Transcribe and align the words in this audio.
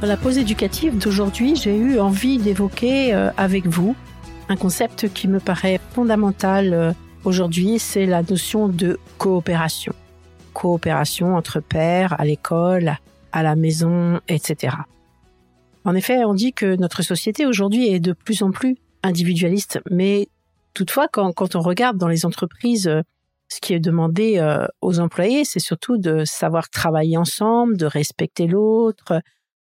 Dans 0.00 0.08
la 0.08 0.16
pause 0.16 0.38
éducative 0.38 0.98
d'aujourd'hui, 0.98 1.56
j'ai 1.56 1.76
eu 1.76 1.98
envie 1.98 2.38
d'évoquer 2.38 3.14
euh, 3.14 3.30
avec 3.36 3.66
vous 3.66 3.96
un 4.48 4.56
concept 4.56 5.12
qui 5.12 5.28
me 5.28 5.40
paraît 5.40 5.80
fondamental 5.92 6.74
euh, 6.74 6.92
aujourd'hui, 7.24 7.78
c'est 7.78 8.04
la 8.04 8.22
notion 8.22 8.68
de 8.68 8.98
coopération. 9.18 9.94
Coopération 10.52 11.36
entre 11.36 11.60
pères, 11.60 12.20
à 12.20 12.24
l'école, 12.24 12.96
à 13.32 13.42
la 13.42 13.56
maison, 13.56 14.20
etc. 14.28 14.76
En 15.84 15.94
effet, 15.94 16.24
on 16.24 16.34
dit 16.34 16.52
que 16.52 16.76
notre 16.76 17.02
société 17.02 17.46
aujourd'hui 17.46 17.88
est 17.88 18.00
de 18.00 18.12
plus 18.12 18.42
en 18.42 18.50
plus 18.50 18.76
individualiste, 19.02 19.80
mais 19.90 20.28
toutefois, 20.74 21.08
quand, 21.10 21.32
quand 21.32 21.56
on 21.56 21.60
regarde 21.60 21.96
dans 21.96 22.08
les 22.08 22.26
entreprises, 22.26 22.88
euh, 22.88 23.00
ce 23.48 23.60
qui 23.60 23.72
est 23.74 23.80
demandé 23.80 24.42
aux 24.80 24.98
employés, 25.00 25.44
c'est 25.44 25.60
surtout 25.60 25.98
de 25.98 26.24
savoir 26.24 26.70
travailler 26.70 27.18
ensemble, 27.18 27.76
de 27.76 27.86
respecter 27.86 28.46
l'autre, 28.46 29.20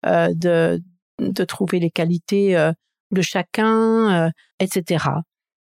euh, 0.05 0.33
de, 0.35 0.83
de 1.19 1.45
trouver 1.45 1.79
les 1.79 1.91
qualités 1.91 2.57
euh, 2.57 2.73
de 3.11 3.23
chacun, 3.23 4.27
euh, 4.27 4.31
etc. 4.61 5.05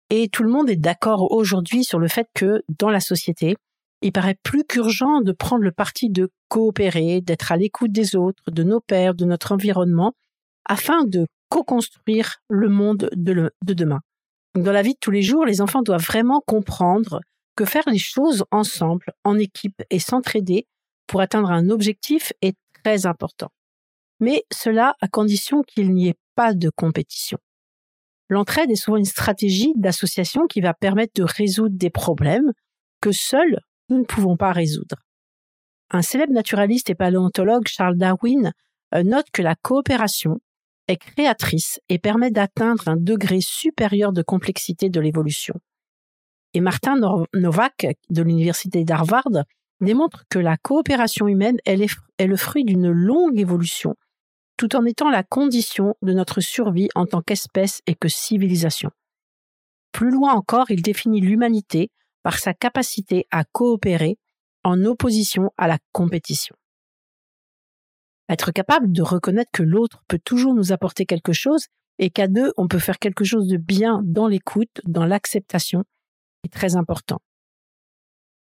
Et 0.09 0.29
tout 0.29 0.43
le 0.43 0.49
monde 0.49 0.69
est 0.69 0.75
d'accord 0.75 1.31
aujourd'hui 1.31 1.83
sur 1.83 1.99
le 1.99 2.07
fait 2.07 2.27
que 2.33 2.61
dans 2.79 2.89
la 2.89 2.99
société, 2.99 3.55
il 4.01 4.11
paraît 4.11 4.37
plus 4.43 4.63
qu'urgent 4.63 5.21
de 5.21 5.31
prendre 5.31 5.63
le 5.63 5.71
parti 5.71 6.09
de 6.09 6.29
coopérer, 6.49 7.21
d'être 7.21 7.51
à 7.51 7.57
l'écoute 7.57 7.91
des 7.91 8.15
autres, 8.15 8.51
de 8.51 8.63
nos 8.63 8.79
pères, 8.79 9.15
de 9.15 9.25
notre 9.25 9.53
environnement, 9.53 10.13
afin 10.65 11.03
de 11.05 11.27
co-construire 11.49 12.37
le 12.49 12.69
monde 12.69 13.09
de, 13.15 13.51
de 13.63 13.73
demain. 13.73 14.01
dans 14.55 14.71
la 14.71 14.81
vie 14.81 14.93
de 14.93 14.99
tous 14.99 15.11
les 15.11 15.21
jours, 15.21 15.45
les 15.45 15.61
enfants 15.61 15.81
doivent 15.81 16.05
vraiment 16.05 16.41
comprendre 16.45 17.21
que 17.55 17.65
faire 17.65 17.83
les 17.87 17.97
choses 17.97 18.43
ensemble, 18.51 19.13
en 19.23 19.37
équipe 19.37 19.81
et 19.89 19.99
s'entraider 19.99 20.67
pour 21.07 21.21
atteindre 21.21 21.51
un 21.51 21.69
objectif 21.69 22.33
est 22.41 22.57
très 22.83 23.05
important 23.05 23.49
mais 24.19 24.43
cela 24.51 24.95
à 25.01 25.07
condition 25.07 25.61
qu'il 25.63 25.93
n'y 25.93 26.09
ait 26.09 26.17
pas 26.35 26.53
de 26.53 26.69
compétition. 26.69 27.37
L'entraide 28.29 28.71
est 28.71 28.75
souvent 28.75 28.97
une 28.97 29.05
stratégie 29.05 29.73
d'association 29.75 30.47
qui 30.47 30.61
va 30.61 30.73
permettre 30.73 31.13
de 31.15 31.23
résoudre 31.23 31.77
des 31.77 31.89
problèmes 31.89 32.51
que 33.01 33.11
seuls 33.11 33.59
nous 33.89 33.99
ne 33.99 34.03
pouvons 34.03 34.35
pas 34.35 34.51
résoudre. 34.51 34.97
Un 35.91 36.01
célèbre 36.01 36.33
naturaliste 36.33 36.89
et 36.89 36.95
paléontologue, 36.95 37.67
Charles 37.67 37.97
Darwin, 37.97 38.51
euh, 38.93 39.03
note 39.03 39.27
que 39.31 39.41
la 39.41 39.55
coopération 39.55 40.39
est 40.89 40.97
créatrice 40.97 41.79
et 41.87 41.99
permet 41.99 42.31
d'atteindre 42.31 42.87
un 42.87 42.97
degré 42.97 43.39
supérieur 43.41 44.11
de 44.11 44.21
complexité 44.21 44.89
de 44.89 44.99
l'évolution. 44.99 45.55
Et 46.53 46.59
Martin 46.59 46.95
Novak 47.33 47.87
de 48.09 48.21
l'Université 48.21 48.83
d'Harvard 48.83 49.45
démontre 49.79 50.23
que 50.29 50.39
la 50.39 50.57
coopération 50.57 51.27
humaine 51.27 51.57
est 51.65 51.77
le 52.25 52.37
fruit 52.37 52.65
d'une 52.65 52.89
longue 52.89 53.39
évolution 53.39 53.95
tout 54.57 54.75
en 54.75 54.85
étant 54.85 55.09
la 55.09 55.23
condition 55.23 55.95
de 56.01 56.13
notre 56.13 56.41
survie 56.41 56.89
en 56.95 57.05
tant 57.05 57.21
qu'espèce 57.21 57.81
et 57.85 57.95
que 57.95 58.09
civilisation. 58.09 58.91
Plus 59.91 60.11
loin 60.11 60.33
encore, 60.33 60.69
il 60.71 60.81
définit 60.81 61.21
l'humanité 61.21 61.91
par 62.23 62.39
sa 62.39 62.53
capacité 62.53 63.25
à 63.31 63.45
coopérer 63.45 64.17
en 64.63 64.83
opposition 64.83 65.51
à 65.57 65.67
la 65.67 65.77
compétition. 65.93 66.55
Être 68.29 68.51
capable 68.51 68.91
de 68.91 69.01
reconnaître 69.01 69.51
que 69.53 69.63
l'autre 69.63 70.03
peut 70.07 70.19
toujours 70.23 70.53
nous 70.53 70.73
apporter 70.73 71.05
quelque 71.05 71.33
chose 71.33 71.67
et 71.99 72.09
qu'à 72.09 72.27
deux, 72.27 72.51
on 72.57 72.67
peut 72.67 72.79
faire 72.79 72.99
quelque 72.99 73.23
chose 73.23 73.47
de 73.47 73.57
bien 73.57 74.01
dans 74.03 74.27
l'écoute, 74.27 74.81
dans 74.83 75.05
l'acceptation, 75.05 75.83
est 76.43 76.53
très 76.53 76.75
important. 76.75 77.19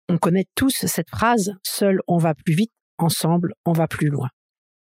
On 0.09 0.19
connaît 0.19 0.47
tous 0.55 0.87
cette 0.87 1.09
phrase, 1.09 1.55
seul 1.63 2.01
on 2.07 2.19
va 2.19 2.35
plus 2.35 2.55
vite, 2.55 2.73
ensemble 2.99 3.55
on 3.65 3.73
va 3.73 3.89
plus 3.89 4.09
loin. 4.09 4.29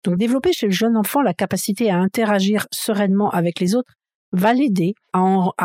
Donc 0.07 0.18
développer 0.18 0.53
chez 0.53 0.68
le 0.68 0.72
jeune 0.72 0.95
enfant 0.95 1.22
la 1.22 1.34
capacité 1.34 1.90
à 1.90 1.97
interagir 1.97 2.66
sereinement 2.72 3.29
avec 3.29 3.59
les 3.59 3.75
autres 3.75 3.91
va 4.31 4.53
l'aider 4.53 4.95
à, 5.12 5.19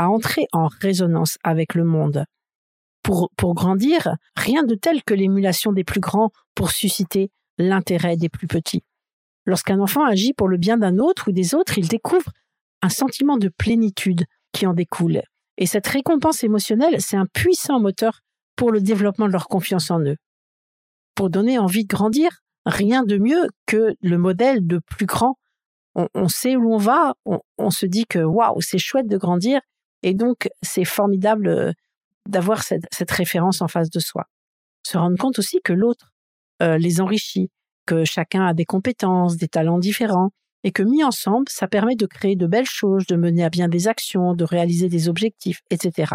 entrer 0.08 0.48
en 0.52 0.66
résonance 0.66 1.38
avec 1.44 1.76
le 1.76 1.84
monde. 1.84 2.24
Pour, 3.04 3.30
pour 3.36 3.54
grandir, 3.54 4.16
rien 4.34 4.64
de 4.64 4.74
tel 4.74 5.04
que 5.04 5.14
l'émulation 5.14 5.70
des 5.70 5.84
plus 5.84 6.00
grands 6.00 6.30
pour 6.56 6.72
susciter 6.72 7.30
l'intérêt 7.56 8.16
des 8.16 8.28
plus 8.28 8.48
petits. 8.48 8.82
Lorsqu'un 9.46 9.78
enfant 9.78 10.04
agit 10.04 10.32
pour 10.32 10.48
le 10.48 10.56
bien 10.56 10.76
d'un 10.76 10.98
autre 10.98 11.28
ou 11.28 11.32
des 11.32 11.54
autres, 11.54 11.78
il 11.78 11.86
découvre 11.86 12.32
un 12.82 12.88
sentiment 12.88 13.36
de 13.36 13.48
plénitude 13.48 14.24
qui 14.50 14.66
en 14.66 14.74
découle. 14.74 15.22
Et 15.56 15.66
cette 15.66 15.86
récompense 15.86 16.42
émotionnelle, 16.42 17.00
c'est 17.00 17.16
un 17.16 17.26
puissant 17.26 17.78
moteur 17.78 18.22
pour 18.56 18.72
le 18.72 18.80
développement 18.80 19.28
de 19.28 19.32
leur 19.32 19.46
confiance 19.46 19.92
en 19.92 20.00
eux. 20.00 20.16
Pour 21.14 21.30
donner 21.30 21.60
envie 21.60 21.84
de 21.84 21.94
grandir, 21.94 22.42
rien 22.66 23.04
de 23.04 23.18
mieux 23.18 23.48
que 23.66 23.94
le 24.00 24.18
modèle 24.18 24.66
de 24.66 24.78
plus 24.78 25.06
grand. 25.06 25.38
On, 25.94 26.28
sait 26.28 26.56
où 26.56 26.72
on 26.72 26.78
va, 26.78 27.14
on, 27.58 27.68
se 27.68 27.84
dit 27.84 28.06
que 28.06 28.18
waouh, 28.18 28.62
c'est 28.62 28.78
chouette 28.78 29.08
de 29.08 29.18
grandir, 29.18 29.60
et 30.02 30.14
donc 30.14 30.48
c'est 30.62 30.86
formidable 30.86 31.48
euh, 31.48 31.72
d'avoir 32.26 32.62
cette, 32.62 33.10
référence 33.10 33.60
en 33.60 33.68
face 33.68 33.90
de 33.90 34.00
soi. 34.00 34.24
Se 34.86 34.96
rendre 34.96 35.18
compte 35.18 35.38
aussi 35.38 35.60
que 35.62 35.74
l'autre 35.74 36.14
euh, 36.62 36.78
les 36.78 37.02
enrichit, 37.02 37.50
que 37.84 38.06
chacun 38.06 38.46
a 38.46 38.54
des 38.54 38.64
compétences, 38.64 39.36
des 39.36 39.48
talents 39.48 39.78
différents, 39.78 40.30
et 40.64 40.72
que 40.72 40.82
mis 40.82 41.04
ensemble, 41.04 41.50
ça 41.50 41.68
permet 41.68 41.96
de 41.96 42.06
créer 42.06 42.36
de 42.36 42.46
belles 42.46 42.64
choses, 42.64 43.04
de 43.06 43.16
mener 43.16 43.44
à 43.44 43.50
bien 43.50 43.68
des 43.68 43.86
actions, 43.86 44.32
de 44.34 44.44
réaliser 44.44 44.88
des 44.88 45.10
objectifs, 45.10 45.60
etc. 45.68 46.14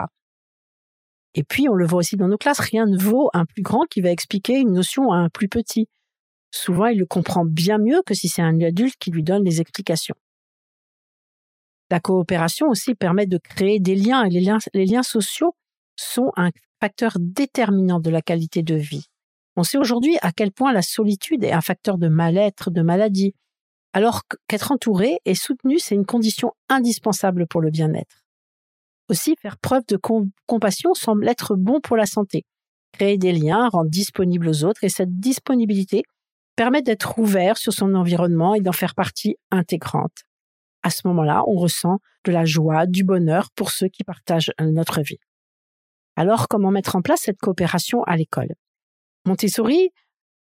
Et 1.35 1.43
puis, 1.43 1.69
on 1.69 1.75
le 1.75 1.85
voit 1.85 1.99
aussi 1.99 2.15
dans 2.15 2.29
nos 2.29 2.37
classes, 2.37 2.59
rien 2.59 2.87
ne 2.87 2.97
vaut 2.97 3.29
un 3.35 3.45
plus 3.45 3.61
grand 3.61 3.85
qui 3.87 4.01
va 4.01 4.09
expliquer 4.09 4.57
une 4.57 4.71
notion 4.71 5.11
à 5.11 5.17
un 5.17 5.29
plus 5.29 5.49
petit 5.49 5.87
souvent 6.51 6.87
il 6.87 6.99
le 6.99 7.05
comprend 7.05 7.45
bien 7.45 7.77
mieux 7.77 8.01
que 8.05 8.13
si 8.13 8.27
c'est 8.27 8.41
un 8.41 8.59
adulte 8.61 8.95
qui 8.99 9.11
lui 9.11 9.23
donne 9.23 9.43
les 9.43 9.61
explications. 9.61 10.15
La 11.89 11.99
coopération 11.99 12.67
aussi 12.67 12.95
permet 12.95 13.27
de 13.27 13.37
créer 13.37 13.79
des 13.79 13.95
liens 13.95 14.25
et 14.25 14.29
les 14.29 14.85
liens, 14.85 15.03
sociaux 15.03 15.55
sont 15.95 16.31
un 16.35 16.51
facteur 16.81 17.13
déterminant 17.19 17.99
de 17.99 18.09
la 18.09 18.21
qualité 18.21 18.61
de 18.61 18.75
vie. 18.75 19.05
On 19.55 19.63
sait 19.63 19.77
aujourd'hui 19.77 20.17
à 20.21 20.31
quel 20.31 20.51
point 20.51 20.73
la 20.73 20.81
solitude 20.81 21.43
est 21.43 21.51
un 21.51 21.61
facteur 21.61 21.97
de 21.97 22.07
mal-être, 22.07 22.69
de 22.69 22.81
maladie, 22.81 23.33
alors 23.93 24.21
qu'être 24.47 24.71
entouré 24.71 25.19
et 25.25 25.33
soutenu, 25.33 25.79
c'est 25.79 25.95
une 25.95 26.05
condition 26.05 26.51
indispensable 26.69 27.47
pour 27.47 27.61
le 27.61 27.71
bien-être. 27.71 28.23
Aussi, 29.09 29.35
faire 29.41 29.57
preuve 29.57 29.83
de 29.87 29.97
compassion 30.45 30.93
semble 30.93 31.27
être 31.27 31.55
bon 31.55 31.79
pour 31.79 31.97
la 31.97 32.05
santé. 32.05 32.43
créer 32.93 33.17
des 33.17 33.31
liens, 33.31 33.69
rendre 33.69 33.89
disponible 33.89 34.47
aux 34.49 34.63
autres. 34.63 34.83
Et 34.83 34.89
cette 34.89 35.19
disponibilité 35.19 36.03
permet 36.57 36.81
d'être 36.81 37.17
ouvert 37.19 37.57
sur 37.57 37.71
son 37.71 37.93
environnement 37.93 38.55
et 38.55 38.61
d'en 38.61 38.73
faire 38.73 38.95
partie 38.95 39.37
intégrante. 39.51 40.23
À 40.83 40.89
ce 40.89 41.07
moment-là, 41.07 41.43
on 41.47 41.55
ressent 41.55 41.99
de 42.25 42.31
la 42.31 42.45
joie, 42.45 42.87
du 42.87 43.03
bonheur 43.03 43.49
pour 43.55 43.71
ceux 43.71 43.87
qui 43.87 44.03
partagent 44.03 44.51
notre 44.59 45.01
vie. 45.01 45.19
Alors, 46.15 46.47
comment 46.47 46.71
mettre 46.71 46.95
en 46.95 47.01
place 47.01 47.21
cette 47.21 47.39
coopération 47.39 48.03
à 48.03 48.17
l'école? 48.17 48.55
Montessori 49.25 49.91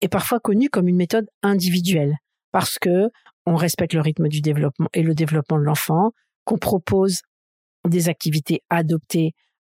est 0.01 0.07
parfois 0.07 0.39
connu 0.39 0.69
comme 0.69 0.87
une 0.87 0.95
méthode 0.95 1.27
individuelle 1.41 2.15
parce 2.51 2.77
que 2.77 3.09
on 3.45 3.55
respecte 3.55 3.93
le 3.93 4.01
rythme 4.01 4.27
du 4.27 4.39
développement 4.39 4.89
et 4.93 5.01
le 5.01 5.15
développement 5.15 5.57
de 5.57 5.63
l'enfant, 5.63 6.11
qu'on 6.45 6.57
propose 6.57 7.21
des 7.87 8.07
activités 8.07 8.61
adoptées, 8.69 9.31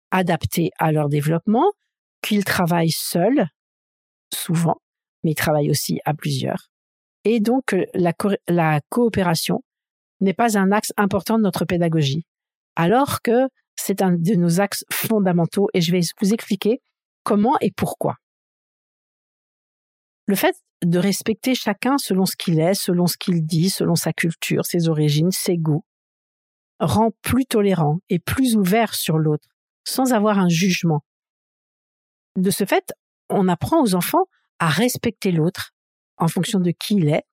adaptées 0.09 0.71
à 0.79 0.91
leur 0.91 1.09
développement, 1.09 1.71
qu'ils 2.21 2.45
travaillent 2.45 2.91
seuls, 2.91 3.47
souvent, 4.33 4.77
mais 5.23 5.31
ils 5.31 5.35
travaillent 5.35 5.69
aussi 5.69 5.99
à 6.05 6.13
plusieurs. 6.13 6.69
Et 7.25 7.39
donc, 7.39 7.75
la, 7.93 8.13
la 8.47 8.81
coopération 8.89 9.63
n'est 10.21 10.33
pas 10.33 10.57
un 10.57 10.71
axe 10.71 10.93
important 10.97 11.37
de 11.37 11.43
notre 11.43 11.65
pédagogie, 11.65 12.25
alors 12.75 13.21
que 13.21 13.47
c'est 13.75 14.01
un 14.01 14.11
de 14.11 14.35
nos 14.35 14.59
axes 14.59 14.83
fondamentaux 14.91 15.67
et 15.73 15.81
je 15.81 15.91
vais 15.91 16.01
vous 16.21 16.33
expliquer 16.33 16.81
comment 17.23 17.57
et 17.61 17.71
pourquoi. 17.71 18.15
Le 20.25 20.35
fait 20.35 20.55
de 20.83 20.99
respecter 20.99 21.55
chacun 21.55 21.97
selon 21.97 22.25
ce 22.25 22.35
qu'il 22.35 22.59
est, 22.59 22.73
selon 22.73 23.07
ce 23.07 23.17
qu'il 23.17 23.45
dit, 23.45 23.69
selon 23.69 23.95
sa 23.95 24.13
culture, 24.13 24.65
ses 24.65 24.87
origines, 24.87 25.31
ses 25.31 25.57
goûts, 25.57 25.83
rend 26.79 27.11
plus 27.21 27.45
tolérant 27.45 27.99
et 28.09 28.19
plus 28.19 28.55
ouvert 28.55 28.93
sur 28.93 29.17
l'autre, 29.17 29.47
sans 29.83 30.13
avoir 30.13 30.39
un 30.39 30.49
jugement. 30.49 31.03
De 32.35 32.51
ce 32.51 32.65
fait, 32.65 32.93
on 33.29 33.47
apprend 33.47 33.81
aux 33.81 33.95
enfants 33.95 34.27
à 34.59 34.67
respecter 34.69 35.31
l'autre 35.31 35.71
en 36.17 36.27
fonction 36.27 36.59
de 36.59 36.71
qui 36.71 36.95
il 36.95 37.09
est 37.09 37.23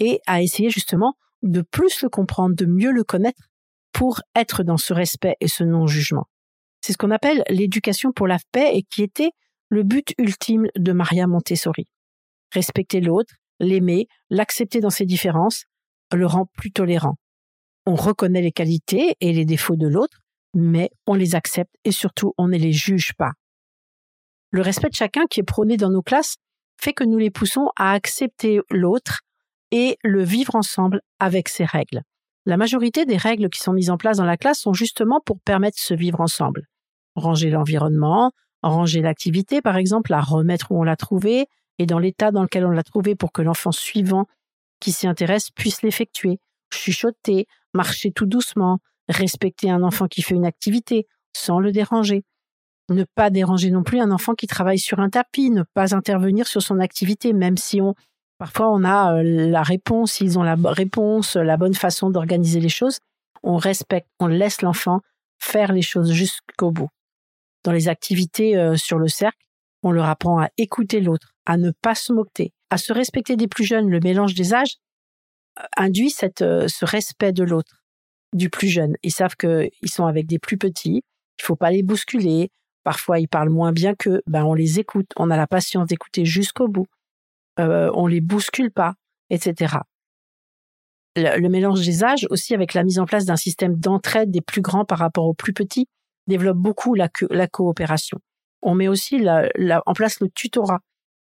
et 0.00 0.20
à 0.26 0.42
essayer 0.42 0.70
justement 0.70 1.14
de 1.42 1.62
plus 1.62 2.02
le 2.02 2.08
comprendre, 2.08 2.54
de 2.54 2.66
mieux 2.66 2.92
le 2.92 3.04
connaître 3.04 3.48
pour 3.92 4.20
être 4.34 4.62
dans 4.62 4.76
ce 4.76 4.92
respect 4.92 5.36
et 5.40 5.48
ce 5.48 5.64
non-jugement. 5.64 6.26
C'est 6.80 6.92
ce 6.92 6.98
qu'on 6.98 7.10
appelle 7.10 7.44
l'éducation 7.48 8.12
pour 8.12 8.26
la 8.26 8.38
paix 8.50 8.76
et 8.76 8.82
qui 8.82 9.02
était 9.02 9.30
le 9.68 9.84
but 9.84 10.14
ultime 10.18 10.66
de 10.76 10.92
Maria 10.92 11.26
Montessori. 11.26 11.86
Respecter 12.52 13.00
l'autre, 13.00 13.34
l'aimer, 13.60 14.08
l'accepter 14.28 14.80
dans 14.80 14.90
ses 14.90 15.06
différences, 15.06 15.64
le 16.12 16.26
rend 16.26 16.46
plus 16.56 16.72
tolérant. 16.72 17.16
On 17.86 17.94
reconnaît 17.94 18.42
les 18.42 18.52
qualités 18.52 19.16
et 19.20 19.32
les 19.32 19.44
défauts 19.44 19.76
de 19.76 19.88
l'autre, 19.88 20.20
mais 20.54 20.90
on 21.06 21.14
les 21.14 21.34
accepte 21.34 21.74
et 21.84 21.92
surtout 21.92 22.34
on 22.38 22.48
ne 22.48 22.58
les 22.58 22.72
juge 22.72 23.12
pas. 23.16 23.32
Le 24.50 24.60
respect 24.60 24.90
de 24.90 24.94
chacun 24.94 25.24
qui 25.30 25.40
est 25.40 25.44
prôné 25.44 25.76
dans 25.76 25.90
nos 25.90 26.02
classes 26.02 26.36
fait 26.80 26.92
que 26.92 27.04
nous 27.04 27.18
les 27.18 27.30
poussons 27.30 27.70
à 27.76 27.92
accepter 27.92 28.60
l'autre 28.70 29.20
et 29.70 29.98
le 30.02 30.22
vivre 30.22 30.54
ensemble 30.54 31.00
avec 31.18 31.48
ses 31.48 31.64
règles. 31.64 32.02
La 32.44 32.56
majorité 32.56 33.06
des 33.06 33.16
règles 33.16 33.48
qui 33.48 33.60
sont 33.60 33.72
mises 33.72 33.90
en 33.90 33.96
place 33.96 34.16
dans 34.16 34.24
la 34.24 34.36
classe 34.36 34.60
sont 34.60 34.72
justement 34.72 35.20
pour 35.24 35.40
permettre 35.40 35.78
ce 35.78 35.94
vivre 35.94 36.20
ensemble. 36.20 36.66
Ranger 37.14 37.50
l'environnement, 37.50 38.32
ranger 38.62 39.00
l'activité, 39.00 39.62
par 39.62 39.76
exemple, 39.76 40.10
la 40.10 40.20
remettre 40.20 40.72
où 40.72 40.80
on 40.80 40.82
l'a 40.82 40.96
trouvée, 40.96 41.46
et 41.78 41.86
dans 41.86 41.98
l'état 41.98 42.30
dans 42.30 42.42
lequel 42.42 42.66
on 42.66 42.70
l'a 42.70 42.82
trouvé 42.82 43.14
pour 43.14 43.32
que 43.32 43.42
l'enfant 43.42 43.72
suivant 43.72 44.26
qui 44.80 44.92
s'y 44.92 45.06
intéresse 45.06 45.50
puisse 45.50 45.82
l'effectuer, 45.82 46.38
chuchoter, 46.72 47.46
marcher 47.74 48.10
tout 48.10 48.26
doucement, 48.26 48.80
respecter 49.08 49.70
un 49.70 49.82
enfant 49.82 50.06
qui 50.06 50.22
fait 50.22 50.34
une 50.34 50.44
activité 50.44 51.06
sans 51.32 51.60
le 51.60 51.72
déranger. 51.72 52.24
Ne 52.92 53.04
pas 53.14 53.30
déranger 53.30 53.70
non 53.70 53.82
plus 53.82 54.00
un 54.00 54.10
enfant 54.10 54.34
qui 54.34 54.46
travaille 54.46 54.78
sur 54.78 55.00
un 55.00 55.10
tapis, 55.10 55.50
ne 55.50 55.62
pas 55.74 55.94
intervenir 55.94 56.46
sur 56.46 56.62
son 56.62 56.78
activité, 56.78 57.32
même 57.32 57.56
si 57.56 57.80
on, 57.80 57.94
parfois 58.38 58.70
on 58.70 58.84
a 58.84 59.14
euh, 59.14 59.22
la 59.22 59.62
réponse, 59.62 60.20
ils 60.20 60.38
ont 60.38 60.42
la 60.42 60.56
réponse, 60.64 61.36
la 61.36 61.56
bonne 61.56 61.74
façon 61.74 62.10
d'organiser 62.10 62.60
les 62.60 62.68
choses. 62.68 62.98
On 63.42 63.56
respecte, 63.56 64.08
on 64.20 64.26
laisse 64.26 64.62
l'enfant 64.62 65.00
faire 65.38 65.72
les 65.72 65.82
choses 65.82 66.12
jusqu'au 66.12 66.70
bout. 66.70 66.88
Dans 67.64 67.72
les 67.72 67.88
activités 67.88 68.56
euh, 68.56 68.76
sur 68.76 68.98
le 68.98 69.08
cercle, 69.08 69.38
on 69.82 69.90
leur 69.90 70.06
apprend 70.06 70.40
à 70.40 70.48
écouter 70.58 71.00
l'autre, 71.00 71.32
à 71.46 71.56
ne 71.56 71.72
pas 71.82 71.94
se 71.94 72.12
moquer, 72.12 72.52
à 72.70 72.78
se 72.78 72.92
respecter 72.92 73.36
des 73.36 73.48
plus 73.48 73.64
jeunes. 73.64 73.88
Le 73.88 74.00
mélange 74.00 74.34
des 74.34 74.54
âges 74.54 74.76
euh, 75.58 75.64
induit 75.76 76.10
cette, 76.10 76.40
ce 76.40 76.84
respect 76.84 77.32
de 77.32 77.44
l'autre, 77.44 77.82
du 78.32 78.50
plus 78.50 78.68
jeune. 78.68 78.94
Ils 79.02 79.12
savent 79.12 79.36
qu'ils 79.36 79.70
sont 79.86 80.06
avec 80.06 80.26
des 80.26 80.38
plus 80.38 80.58
petits, 80.58 81.02
il 81.38 81.44
faut 81.44 81.56
pas 81.56 81.70
les 81.70 81.82
bousculer. 81.82 82.50
Parfois, 82.84 83.20
ils 83.20 83.28
parlent 83.28 83.50
moins 83.50 83.72
bien 83.72 83.94
qu'eux. 83.94 84.22
Ben, 84.26 84.44
on 84.44 84.54
les 84.54 84.78
écoute. 84.78 85.06
On 85.16 85.30
a 85.30 85.36
la 85.36 85.46
patience 85.46 85.86
d'écouter 85.86 86.24
jusqu'au 86.24 86.68
bout. 86.68 86.86
Euh, 87.60 87.90
on 87.94 88.06
les 88.06 88.20
bouscule 88.20 88.70
pas, 88.70 88.94
etc. 89.30 89.76
Le, 91.14 91.48
mélange 91.48 91.84
des 91.84 92.04
âges, 92.04 92.26
aussi 92.30 92.54
avec 92.54 92.72
la 92.74 92.82
mise 92.84 92.98
en 92.98 93.04
place 93.04 93.26
d'un 93.26 93.36
système 93.36 93.76
d'entraide 93.76 94.30
des 94.30 94.40
plus 94.40 94.62
grands 94.62 94.86
par 94.86 94.98
rapport 94.98 95.26
aux 95.26 95.34
plus 95.34 95.52
petits, 95.52 95.86
développe 96.26 96.56
beaucoup 96.56 96.94
la, 96.94 97.08
coopération. 97.48 98.18
On 98.62 98.74
met 98.74 98.88
aussi 98.88 99.22
en 99.28 99.92
place 99.92 100.20
le 100.20 100.30
tutorat 100.30 100.80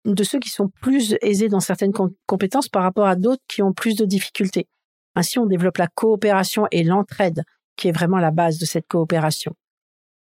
de 0.04 0.24
ceux 0.24 0.38
qui 0.38 0.50
sont 0.50 0.68
plus 0.80 1.16
aisés 1.20 1.48
dans 1.48 1.60
certaines 1.60 1.92
compétences 2.26 2.68
par 2.68 2.82
rapport 2.82 3.06
à 3.06 3.16
d'autres 3.16 3.42
qui 3.48 3.62
ont 3.62 3.72
plus 3.72 3.94
de 3.94 4.04
difficultés. 4.04 4.68
Ainsi, 5.14 5.38
on 5.38 5.46
développe 5.46 5.78
la 5.78 5.88
coopération 5.88 6.66
et 6.70 6.84
l'entraide, 6.84 7.42
qui 7.76 7.88
est 7.88 7.92
vraiment 7.92 8.18
la 8.18 8.30
base 8.30 8.58
de 8.58 8.64
cette 8.64 8.86
coopération. 8.86 9.54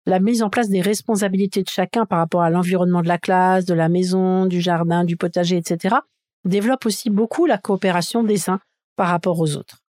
La 0.07 0.21
mise 0.21 0.43
en 0.43 0.51
place 0.51 0.69
des 0.69 0.83
responsabilités 0.83 1.63
de 1.63 1.69
chacun 1.69 2.05
par 2.05 2.19
rapport 2.19 2.43
à 2.43 2.51
l'environnement 2.51 3.03
de 3.03 3.09
la 3.09 3.19
classe, 3.19 3.65
de 3.65 3.75
la 3.75 3.89
maison, 3.89 4.47
du 4.47 4.61
jardin, 4.61 5.05
du 5.05 5.17
potager, 5.17 5.57
etc., 5.57 5.97
développe 6.45 6.85
aussi 6.85 7.09
beaucoup 7.09 7.47
la 7.47 7.57
coopération 7.57 8.23
des 8.23 8.51
uns 8.51 8.61
par 8.97 9.09
rapport 9.09 9.41
aux 9.41 9.57
autres. 9.57 9.83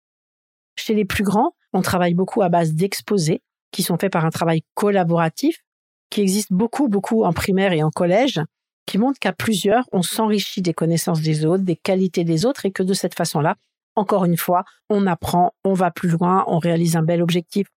Chez 0.76 0.94
les 0.94 1.06
plus 1.06 1.24
grands, 1.24 1.56
on 1.74 1.82
travaille 1.82 2.14
beaucoup 2.14 2.44
à 2.44 2.50
base 2.50 2.74
d'exposés, 2.74 3.42
qui 3.72 3.82
sont 3.82 3.98
faits 3.98 4.12
par 4.12 4.26
un 4.26 4.30
travail 4.30 4.64
collaboratif, 4.76 5.64
qui 6.12 6.22
existe 6.22 6.54
beaucoup, 6.54 6.88
beaucoup 6.88 7.24
en 7.24 7.34
primaire 7.34 7.74
et 7.74 7.82
en 7.82 7.90
collège, 7.90 8.40
qui 8.86 9.00
montre 9.00 9.20
qu'à 9.20 9.34
plusieurs, 9.34 9.86
on 9.92 10.04
s'enrichit 10.04 10.62
des 10.62 10.74
connaissances 10.74 11.22
des 11.22 11.46
autres, 11.46 11.64
des 11.64 11.76
qualités 11.76 12.24
des 12.24 12.46
autres, 12.46 12.68
et 12.68 12.72
que 12.72 12.84
de 12.84 12.94
cette 12.94 13.16
façon-là, 13.16 13.56
encore 13.96 14.26
une 14.26 14.38
fois, 14.38 14.64
on 14.90 15.08
apprend, 15.08 15.54
on 15.64 15.74
va 15.74 15.90
plus 15.90 16.10
loin, 16.10 16.44
on 16.48 16.60
réalise 16.60 16.96
un 16.96 17.04
bel 17.04 17.22
objectif, 17.22 17.68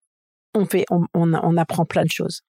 on 0.56 0.64
fait, 0.66 0.84
on, 0.90 1.56
apprend 1.56 1.84
plein 1.84 2.02
de 2.02 2.10
choses. 2.10 2.40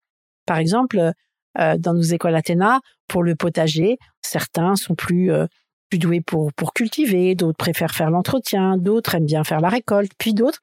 Par 0.46 0.58
exemple, 0.58 1.12
euh, 1.60 1.78
dans 1.78 1.94
nos 1.94 2.02
écoles 2.02 2.36
Athéna, 2.36 2.80
pour 3.08 3.24
le 3.24 3.36
potager, 3.36 3.98
certains 4.22 4.76
sont 4.76 4.96
plus 4.96 5.32
euh, 5.32 5.46
plus 5.90 6.00
doués 6.00 6.22
pour 6.22 6.52
pour 6.54 6.74
cultiver, 6.74 7.36
d'autres 7.36 7.58
préfèrent 7.58 7.96
faire 7.96 8.12
l'entretien, 8.12 8.78
d'autres 8.78 9.16
aiment 9.16 9.26
bien 9.26 9.44
faire 9.44 9.62
la 9.62 9.70
récolte, 9.70 10.12
puis 10.18 10.34
d'autres 10.34 10.60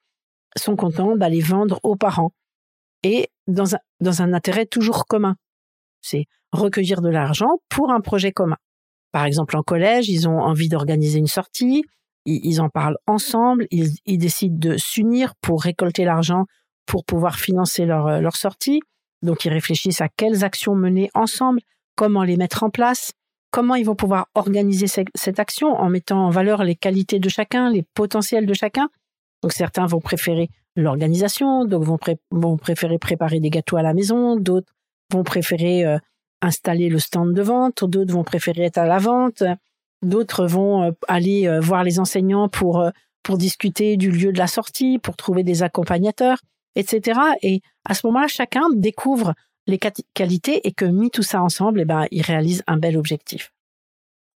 sont 0.57 0.75
contents 0.75 1.15
d'aller 1.15 1.41
vendre 1.41 1.79
aux 1.83 1.95
parents. 1.95 2.31
Et 3.03 3.29
dans 3.47 3.75
un, 3.75 3.79
dans 3.99 4.21
un 4.21 4.33
intérêt 4.33 4.65
toujours 4.65 5.05
commun 5.05 5.35
c'est 6.05 6.25
recueillir 6.51 7.01
de 7.01 7.09
l'argent 7.09 7.59
pour 7.69 7.91
un 7.91 7.99
projet 7.99 8.31
commun. 8.31 8.57
Par 9.11 9.25
exemple, 9.25 9.57
en 9.57 9.63
collège, 9.63 10.09
ils 10.09 10.27
ont 10.27 10.39
envie 10.39 10.69
d'organiser 10.69 11.19
une 11.19 11.27
sortie, 11.27 11.83
ils, 12.25 12.59
en 12.59 12.69
parlent 12.69 12.97
ensemble, 13.05 13.67
ils, 13.69 14.17
décident 14.17 14.57
de 14.57 14.77
s'unir 14.77 15.35
pour 15.41 15.61
récolter 15.61 16.05
l'argent 16.05 16.45
pour 16.85 17.05
pouvoir 17.05 17.37
financer 17.39 17.85
leur, 17.85 18.07
euh, 18.07 18.19
leur 18.19 18.35
sortie. 18.35 18.81
Donc, 19.21 19.45
ils 19.45 19.51
réfléchissent 19.51 20.01
à 20.01 20.09
quelles 20.09 20.43
actions 20.43 20.75
mener 20.75 21.09
ensemble, 21.13 21.61
comment 21.95 22.23
les 22.23 22.37
mettre 22.37 22.63
en 22.63 22.69
place, 22.69 23.13
comment 23.51 23.75
ils 23.75 23.85
vont 23.85 23.95
pouvoir 23.95 24.27
organiser 24.35 24.87
cette 24.87 25.39
action 25.39 25.69
en 25.69 25.89
mettant 25.89 26.25
en 26.25 26.29
valeur 26.29 26.63
les 26.63 26.75
qualités 26.75 27.19
de 27.19 27.29
chacun, 27.29 27.69
les 27.69 27.83
potentiels 27.93 28.45
de 28.45 28.53
chacun. 28.53 28.89
Donc, 29.41 29.53
certains 29.53 29.85
vont 29.85 30.01
préférer 30.01 30.49
l'organisation, 30.75 31.65
d'autres 31.65 31.97
vont, 32.31 32.57
préférer 32.57 32.97
préparer 32.99 33.39
des 33.39 33.49
gâteaux 33.49 33.77
à 33.77 33.81
la 33.81 33.93
maison, 33.93 34.35
d'autres 34.35 34.73
vont 35.11 35.23
préférer 35.23 35.85
euh, 35.85 35.97
installer 36.41 36.89
le 36.89 36.99
stand 36.99 37.33
de 37.33 37.41
vente, 37.41 37.85
d'autres 37.85 38.13
vont 38.13 38.23
préférer 38.23 38.63
être 38.63 38.77
à 38.77 38.85
la 38.85 38.97
vente, 38.97 39.43
d'autres 40.01 40.45
vont 40.45 40.83
euh, 40.83 40.91
aller 41.07 41.59
voir 41.61 41.83
les 41.83 41.99
enseignants 41.99 42.49
pour 42.49 42.91
discuter 43.37 43.95
du 43.95 44.11
lieu 44.11 44.33
de 44.33 44.37
la 44.37 44.47
sortie, 44.47 44.99
pour 44.99 45.15
trouver 45.15 45.43
des 45.43 45.63
accompagnateurs, 45.63 46.39
etc. 46.75 47.19
Et 47.41 47.61
à 47.85 47.93
ce 47.93 48.05
moment-là, 48.07 48.27
chacun 48.27 48.63
découvre 48.73 49.33
les 49.67 49.79
qualités 50.13 50.67
et 50.67 50.71
que 50.71 50.85
mis 50.85 51.09
tout 51.09 51.23
ça 51.23 51.41
ensemble, 51.41 51.81
eh 51.81 51.85
ben, 51.85 52.05
il 52.11 52.21
réalise 52.21 52.63
un 52.67 52.77
bel 52.77 52.97
objectif. 52.97 53.51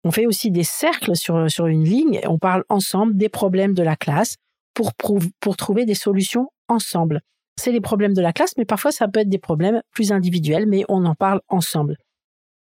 On 0.04 0.12
fait 0.12 0.26
aussi 0.26 0.50
des 0.50 0.64
cercles 0.64 1.16
sur, 1.16 1.52
sur 1.52 1.68
une 1.68 1.84
ligne 1.84 2.16
et 2.16 2.28
on 2.28 2.40
parle 2.40 2.64
ensemble 2.70 3.16
des 3.16 3.30
problèmes 3.30 3.74
de 3.74 3.84
la 3.84 3.96
classe 3.96 4.38
pour, 4.74 4.94
pour 5.40 5.58
trouver 5.58 5.86
des 5.86 5.94
solutions 5.94 6.50
ensemble 6.68 7.22
c'est 7.60 7.72
les 7.72 7.82
problèmes 7.82 8.14
de 8.14 8.22
la 8.22 8.34
classe, 8.34 8.54
mais 8.58 8.66
parfois 8.66 8.92
ça 8.92 9.08
peut 9.08 9.20
être 9.20 9.30
des 9.30 9.38
problèmes 9.38 9.82
plus 9.92 10.12
individuels, 10.12 10.66
mais 10.66 10.84
on 10.90 11.06
en 11.06 11.14
parle 11.14 11.42
ensemble, 11.50 11.98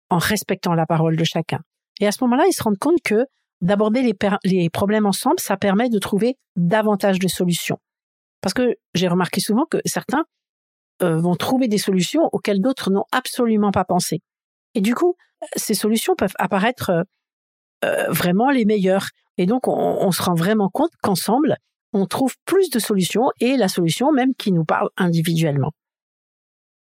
en 0.10 0.20
respectant 0.20 0.74
la 0.74 0.86
parole 0.86 1.18
de 1.18 1.24
chacun. 1.24 1.60
Et 2.00 2.08
à 2.08 2.12
ce 2.12 2.24
moment-là, 2.24 2.46
ils 2.48 2.54
se 2.54 2.64
rendent 2.64 2.78
compte 2.78 3.02
que 3.04 3.26
d'aborder 3.62 4.02
les, 4.44 4.70
problèmes 4.70 5.06
ensemble, 5.06 5.40
ça 5.40 5.58
permet 5.58 5.90
de 5.90 6.00
trouver 6.00 6.36
davantage 6.56 7.20
de 7.20 7.28
solutions. 7.28 7.78
Parce 8.44 8.54
que 8.54 8.76
j'ai 8.94 9.08
remarqué 9.08 9.40
souvent 9.40 9.66
que 9.66 9.78
certains 9.86 10.26
euh, 11.02 11.18
vont 11.18 11.36
trouver 11.36 11.70
des 11.70 11.78
solutions 11.78 12.28
auxquelles 12.34 12.60
d'autres 12.60 12.92
n'ont 12.92 13.06
absolument 13.14 13.72
pas 13.72 13.86
pensé. 13.86 14.22
Et 14.76 14.82
du 14.82 14.94
coup, 14.94 15.16
ces 15.56 15.74
solutions 15.74 16.14
peuvent 16.16 16.36
apparaître 16.38 16.92
euh, 17.86 18.06
vraiment 18.10 18.52
les 18.52 18.66
meilleures. 18.66 19.08
Et 19.38 19.46
donc, 19.46 19.68
on, 19.68 20.12
se 20.12 20.22
rend 20.22 20.36
vraiment 20.36 20.70
compte 20.70 20.92
qu'ensemble, 21.02 21.56
on 21.94 22.06
trouve 22.06 22.36
plus 22.44 22.70
de 22.70 22.80
solutions 22.80 23.30
et 23.40 23.56
la 23.56 23.70
solution 23.70 24.12
même 24.12 24.36
qui 24.36 24.52
nous 24.52 24.66
parle 24.66 24.90
individuellement. 24.98 25.72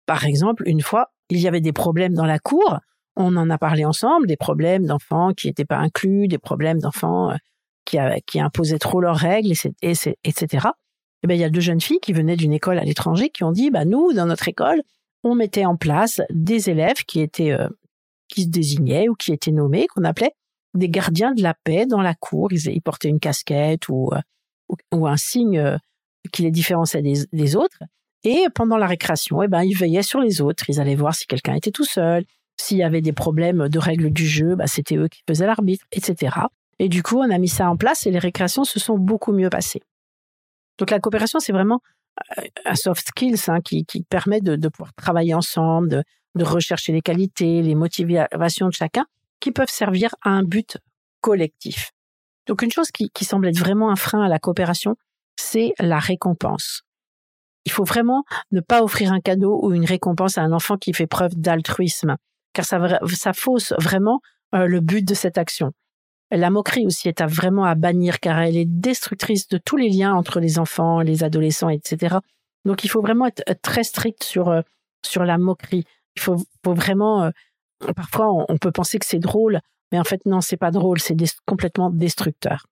Par 0.06 0.26
exemple, 0.26 0.64
une 0.66 0.82
fois, 0.82 1.12
il 1.30 1.40
y 1.40 1.50
avait 1.50 1.62
des 1.62 1.74
problèmes 1.74 2.14
dans 2.14 2.26
la 2.26 2.40
cour, 2.40 2.80
on 3.18 3.36
en 3.36 3.50
a 3.50 3.58
parlé 3.58 3.84
ensemble, 3.84 4.26
des 4.26 4.38
problèmes 4.38 4.86
d'enfants 4.86 5.34
qui 5.34 5.48
n'étaient 5.48 5.66
pas 5.66 5.78
inclus, 5.78 6.30
des 6.30 6.40
problèmes 6.40 6.80
d'enfants 6.80 7.36
qui, 7.86 7.98
qui 8.26 8.40
imposaient 8.40 8.80
trop 8.80 9.02
leurs 9.02 9.18
règles, 9.18 9.52
etc. 9.82 10.70
Et 11.24 11.28
bien, 11.28 11.36
il 11.36 11.40
y 11.40 11.46
a 11.46 11.50
deux 11.50 11.62
jeunes 11.62 11.82
filles 11.82 12.00
qui 12.02 12.14
venaient 12.14 12.36
d'une 12.36 12.54
école 12.54 12.80
à 12.80 12.84
l'étranger 12.84 13.30
qui 13.30 13.44
ont 13.44 13.52
dit, 13.52 13.70
bah, 13.70 13.86
nous, 13.86 14.14
dans 14.14 14.26
notre 14.26 14.48
école, 14.48 14.82
on 15.24 15.36
mettait 15.36 15.66
en 15.66 15.76
place 15.76 16.22
des 16.32 16.70
élèves 16.70 17.04
qui 17.06 17.22
étaient, 17.22 17.52
euh, 17.52 17.68
qui 18.28 18.44
se 18.44 18.48
désignaient 18.48 19.08
ou 19.08 19.14
qui 19.14 19.32
étaient 19.32 19.52
nommés, 19.52 19.88
qu'on 19.88 20.04
appelait 20.04 20.34
des 20.74 20.90
gardiens 20.90 21.34
de 21.34 21.44
la 21.44 21.54
paix 21.54 21.86
dans 21.86 22.02
la 22.02 22.16
cour. 22.16 22.52
Ils, 22.52 22.82
portaient 22.82 23.10
une 23.10 23.20
casquette 23.20 23.90
ou, 23.90 24.10
euh, 24.14 24.76
ou, 24.92 25.08
un 25.08 25.18
signe 25.18 25.60
euh, 25.60 25.78
qui 26.32 26.42
les 26.42 26.52
différenciait 26.52 27.04
des, 27.04 27.56
autres. 27.56 27.80
Et 28.24 28.46
pendant 28.56 28.78
la 28.78 28.88
récréation, 28.88 29.44
eh 29.44 29.48
ben, 29.48 29.64
ils 29.64 29.76
veillaient 29.76 30.04
sur 30.04 30.22
les 30.22 30.42
autres. 30.42 30.66
Ils 30.70 30.80
allaient 30.80 30.96
voir 30.96 31.14
si 31.14 31.28
quelqu'un 31.28 31.56
était 31.56 31.72
tout 31.72 31.86
seul. 31.86 32.24
S'il 32.58 32.78
y 32.78 32.84
avait 32.84 33.02
des 33.02 33.14
problèmes 33.14 33.70
de 33.70 33.80
règles 33.80 34.12
du 34.12 34.26
jeu, 34.26 34.56
bah, 34.56 34.68
c'était 34.68 34.96
eux 34.96 35.08
qui 35.08 35.22
faisaient 35.28 35.48
l'arbitre, 35.48 35.86
etc. 35.92 36.38
Et 36.80 36.90
du 36.90 37.04
coup, 37.04 37.18
on 37.18 37.30
a 37.30 37.38
mis 37.38 37.48
ça 37.48 37.70
en 37.70 37.78
place 37.78 38.06
et 38.06 38.12
les 38.12 38.20
récréations 38.20 38.64
se 38.64 38.80
sont 38.80 38.98
beaucoup 38.98 39.34
mieux 39.34 39.50
passées. 39.50 39.82
Donc 40.82 40.90
la 40.90 41.00
coopération, 41.00 41.40
c'est 41.40 41.52
vraiment 41.52 41.80
euh, 42.40 42.44
un 42.66 42.74
soft 42.74 43.10
skills 43.10 43.50
hein, 43.50 43.62
qui, 43.62 43.86
permet 44.10 44.42
de, 44.42 44.68
pouvoir 44.68 44.92
travailler 44.96 45.36
ensemble, 45.36 46.04
de, 46.34 46.44
rechercher 46.44 46.92
les 46.92 47.02
qualités, 47.02 47.62
les 47.62 47.76
motivations 47.76 48.68
de 48.68 48.74
chacun, 48.74 49.06
qui 49.40 49.52
peuvent 49.52 49.70
servir 49.70 50.16
à 50.24 50.32
un 50.32 50.42
but 50.42 50.80
collectif. 51.22 51.92
Donc 52.48 52.64
une 52.64 52.72
chose 52.72 52.90
qui, 52.90 53.12
semble 53.24 53.48
être 53.48 53.60
vraiment 53.60 53.92
un 53.92 53.96
frein 53.96 54.24
à 54.24 54.28
la 54.28 54.40
coopération, 54.40 54.96
c'est 55.36 55.74
la 55.78 56.00
récompense. 56.00 56.82
Il 57.66 57.72
faut 57.72 57.84
vraiment 57.84 58.24
ne 58.50 58.60
pas 58.60 58.82
offrir 58.82 59.14
un 59.14 59.20
cadeau 59.20 59.60
ou 59.62 59.74
une 59.74 59.86
récompense 59.86 60.40
à 60.40 60.42
un 60.42 60.52
enfant 60.52 60.78
qui 60.78 60.94
fait 60.94 61.06
preuve 61.06 61.36
d'altruisme, 61.36 62.16
car 62.54 62.66
ça, 62.66 63.34
fausse 63.34 63.76
vraiment 63.78 64.20
euh, 64.56 64.66
le 64.66 64.80
but 64.80 65.08
de 65.08 65.14
cette 65.14 65.38
action. 65.38 65.74
La 66.32 66.50
moquerie 66.50 66.86
aussi 66.86 67.10
est 67.10 67.20
à 67.20 67.28
vraiment 67.28 67.66
à 67.66 67.76
bannir 67.76 68.22
car 68.22 68.40
elle 68.40 68.56
est 68.56 68.66
destructrice 68.66 69.50
de 69.50 69.58
tous 69.58 69.76
les 69.76 69.90
liens 69.90 70.14
entre 70.14 70.40
les 70.40 70.60
enfants, 70.60 71.02
les 71.02 71.26
adolescents, 71.26 71.68
etc. 71.68 72.18
Donc 72.64 72.86
il 72.86 72.88
faut 72.88 73.02
vraiment 73.02 73.28
être 73.28 73.44
très 73.62 73.84
strict 73.84 74.24
sur 74.24 74.48
euh, 74.50 74.62
sur 75.06 75.26
la 75.26 75.38
moquerie. 75.38 75.84
Il 76.16 76.22
faut, 76.22 76.38
vraiment. 76.66 77.24
Euh, 77.24 77.32
parfois 77.96 78.28
on, 78.48 78.58
peut 78.58 78.72
penser 78.72 78.98
que 78.98 79.06
c'est 79.06 79.20
drôle, 79.20 79.60
mais 79.92 80.00
en 80.00 80.04
fait 80.06 80.22
non, 80.26 80.40
c'est 80.40 80.58
pas 80.58 80.72
drôle, 80.72 81.00
c'est 81.00 81.18
complètement 81.46 81.90
destructeur. 81.90 82.66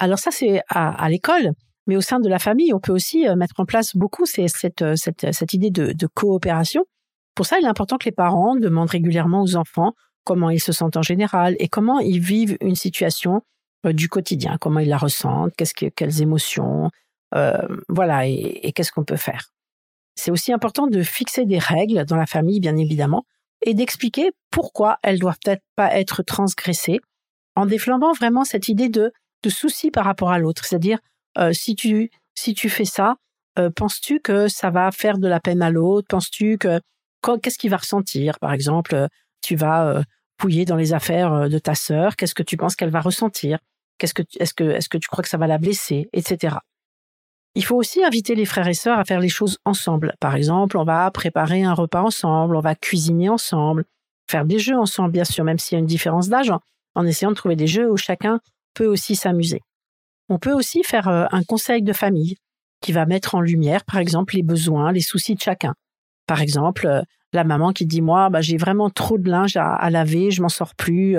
Alors 0.00 0.18
ça 0.18 0.30
c'est 0.32 0.62
à, 0.68 1.08
l'école, 1.08 1.52
mais 1.86 1.96
au 1.96 2.00
sein 2.00 2.18
de 2.18 2.28
la 2.28 2.38
famille, 2.38 2.72
on 2.72 2.80
peut 2.80 2.92
aussi 2.92 3.28
euh, 3.28 3.36
mettre 3.36 3.60
en 3.60 3.66
place 3.66 3.94
beaucoup 3.94 4.26
cette, 4.26 4.56
cette, 4.96 5.32
cette 5.32 5.52
idée 5.52 5.70
de, 5.70 5.92
de 5.92 6.06
coopération. 6.06 6.84
Pour 7.34 7.46
ça, 7.46 7.58
il 7.58 7.64
est 7.64 7.68
important 7.68 7.96
que 7.96 8.06
les 8.06 8.12
parents 8.12 8.56
demandent 8.56 8.90
régulièrement 8.90 9.42
aux 9.42 9.56
enfants 9.56 9.94
comment 10.24 10.50
ils 10.50 10.60
se 10.60 10.72
sentent 10.72 10.96
en 10.96 11.02
général 11.02 11.56
et 11.58 11.68
comment 11.68 11.98
ils 11.98 12.20
vivent 12.20 12.56
une 12.60 12.76
situation 12.76 13.42
euh, 13.86 13.92
du 13.92 14.08
quotidien, 14.08 14.58
comment 14.60 14.80
ils 14.80 14.88
la 14.88 14.98
ressentent, 14.98 15.54
qu'est-ce 15.56 15.74
que, 15.74 15.86
quelles 15.86 16.20
émotions, 16.20 16.90
euh, 17.34 17.66
voilà, 17.88 18.26
et, 18.26 18.72
qu'est-ce 18.74 18.92
qu'on 18.92 19.04
peut 19.04 19.16
faire. 19.16 19.50
C'est 20.16 20.30
aussi 20.30 20.52
important 20.52 20.86
de 20.86 21.02
fixer 21.02 21.46
des 21.46 21.58
règles 21.58 22.04
dans 22.04 22.16
la 22.16 22.26
famille, 22.26 22.60
bien 22.60 22.76
évidemment, 22.76 23.24
et 23.64 23.72
d'expliquer 23.72 24.32
pourquoi 24.50 24.98
elles 25.02 25.18
doivent 25.18 25.38
peut-être 25.42 25.62
pas 25.76 25.94
être 25.96 26.22
transgressées, 26.22 27.00
en 27.56 27.64
déflambant 27.64 28.12
vraiment 28.12 28.44
cette 28.44 28.68
idée 28.68 28.88
de, 28.88 29.12
de 29.42 29.50
souci 29.50 29.90
par 29.90 30.04
rapport 30.04 30.30
à 30.30 30.38
l'autre. 30.38 30.64
C'est-à-dire, 30.64 30.98
euh, 31.38 31.52
si 31.52 31.74
tu 31.74 32.10
si 32.34 32.54
tu 32.54 32.70
fais 32.70 32.84
ça, 32.84 33.16
penses-tu 33.76 34.20
que 34.20 34.48
ça 34.48 34.70
va 34.70 34.90
faire 34.92 35.18
de 35.18 35.28
la 35.28 35.40
peine 35.40 35.60
à 35.60 35.70
l'autre? 35.70 36.06
Penses-tu 36.08 36.56
que 36.56 36.80
qu'est-ce 37.42 37.58
qu'il 37.58 37.70
va 37.70 37.76
ressentir? 37.76 38.38
Par 38.38 38.52
exemple, 38.54 39.08
tu 39.40 39.56
vas 39.56 39.86
euh, 39.86 40.02
fouiller 40.40 40.64
dans 40.64 40.76
les 40.76 40.92
affaires 40.92 41.32
euh, 41.32 41.48
de 41.48 41.58
ta 41.58 41.74
sœur, 41.74 42.16
qu'est-ce 42.16 42.34
que 42.34 42.42
tu 42.42 42.56
penses 42.56 42.76
qu'elle 42.76 42.90
va 42.90 43.00
ressentir? 43.00 43.58
Qu'est-ce 43.98 44.14
que 44.14 44.22
est-ce 44.38 44.54
que 44.54 44.64
est-ce 44.64 44.88
que 44.88 44.98
tu 44.98 45.08
crois 45.08 45.22
que 45.22 45.28
ça 45.28 45.36
va 45.36 45.46
la 45.46 45.58
blesser, 45.58 46.08
etc. 46.12 46.56
Il 47.54 47.64
faut 47.64 47.76
aussi 47.76 48.02
inviter 48.04 48.34
les 48.34 48.44
frères 48.44 48.68
et 48.68 48.74
sœurs 48.74 48.98
à 48.98 49.04
faire 49.04 49.20
les 49.20 49.28
choses 49.28 49.58
ensemble. 49.64 50.14
Par 50.20 50.36
exemple, 50.36 50.78
on 50.78 50.84
va 50.84 51.10
préparer 51.10 51.64
un 51.64 51.74
repas 51.74 52.02
ensemble, 52.02 52.54
on 52.54 52.60
va 52.60 52.74
cuisiner 52.74 53.28
ensemble, 53.28 53.84
faire 54.30 54.44
des 54.44 54.58
jeux 54.58 54.78
ensemble, 54.78 55.10
bien 55.10 55.24
sûr, 55.24 55.44
même 55.44 55.58
s'il 55.58 55.74
y 55.74 55.76
a 55.76 55.80
une 55.80 55.86
différence 55.86 56.28
d'âge, 56.28 56.52
en 56.94 57.06
essayant 57.06 57.30
de 57.30 57.36
trouver 57.36 57.56
des 57.56 57.66
jeux 57.66 57.90
où 57.90 57.96
chacun 57.96 58.40
peut 58.74 58.86
aussi 58.86 59.16
s'amuser. 59.16 59.60
On 60.28 60.38
peut 60.38 60.52
aussi 60.52 60.84
faire 60.84 61.08
euh, 61.08 61.26
un 61.32 61.42
conseil 61.42 61.82
de 61.82 61.92
famille 61.92 62.36
qui 62.80 62.92
va 62.92 63.04
mettre 63.04 63.34
en 63.34 63.40
lumière, 63.40 63.84
par 63.84 63.98
exemple, 63.98 64.36
les 64.36 64.42
besoins, 64.42 64.92
les 64.92 65.00
soucis 65.00 65.34
de 65.34 65.40
chacun. 65.40 65.74
Par 66.26 66.40
exemple, 66.40 67.02
la 67.32 67.44
maman 67.44 67.72
qui 67.72 67.86
dit 67.86 68.02
moi 68.02 68.30
bah, 68.30 68.40
j'ai 68.40 68.56
vraiment 68.56 68.90
trop 68.90 69.18
de 69.18 69.28
linge 69.30 69.56
à, 69.56 69.90
laver, 69.90 70.30
je 70.30 70.42
m'en 70.42 70.48
sors 70.48 70.74
plus. 70.74 71.18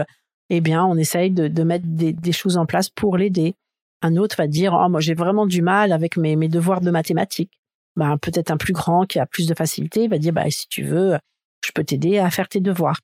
Eh 0.50 0.60
bien, 0.60 0.84
on 0.84 0.98
essaye 0.98 1.32
de, 1.32 1.64
mettre 1.64 1.86
des, 1.88 2.32
choses 2.34 2.58
en 2.58 2.66
place 2.66 2.90
pour 2.90 3.18
l'aider. 3.18 3.56
Un 4.02 4.18
autre 4.18 4.36
va 4.38 4.48
dire 4.48 4.74
oh 4.74 4.90
moi 4.90 5.00
j'ai 5.00 5.14
vraiment 5.14 5.46
du 5.46 5.62
mal 5.62 5.92
avec 5.92 6.18
mes, 6.18 6.36
mes 6.36 6.50
devoirs 6.50 6.82
de 6.82 6.92
mathématiques. 6.92 7.54
Bah, 7.96 8.16
peut-être 8.22 8.52
un 8.52 8.58
plus 8.58 8.74
grand 8.74 9.06
qui 9.06 9.20
a 9.20 9.26
plus 9.26 9.48
de 9.48 9.54
facilité 9.54 10.08
va 10.08 10.18
dire 10.18 10.34
bah 10.34 10.50
si 10.50 10.68
tu 10.68 10.84
veux 10.84 11.18
je 11.66 11.72
peux 11.74 11.84
t'aider 11.84 12.18
à 12.18 12.30
faire 12.30 12.48
tes 12.48 12.60
devoirs. 12.60 13.00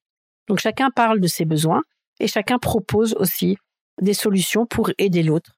Donc 0.48 0.60
chacun 0.60 0.90
parle 0.90 1.20
de 1.20 1.28
ses 1.28 1.46
besoins 1.46 1.84
et 2.20 2.28
chacun 2.28 2.58
propose 2.58 3.14
aussi 3.16 3.58
des 4.02 4.14
solutions 4.14 4.66
pour 4.66 4.92
aider 4.98 5.24
l'autre, 5.24 5.52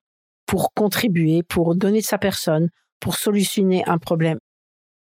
pour 0.46 0.74
contribuer, 0.74 1.44
pour 1.44 1.76
donner 1.76 2.00
de 2.00 2.06
sa 2.06 2.18
personne, 2.18 2.70
pour 3.00 3.16
solutionner 3.16 3.84
un 3.88 3.98
problème 3.98 4.40